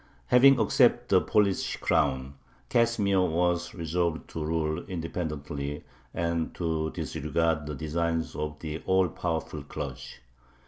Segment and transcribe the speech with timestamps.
[0.29, 2.33] Having accepted the Polish crown,
[2.69, 9.61] Casimir was resolved to rule independently and to disregard the designs of the all powerful
[9.61, 10.15] clergy.